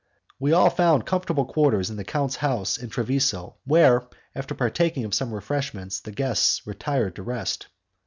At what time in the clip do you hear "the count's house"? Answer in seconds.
1.95-2.75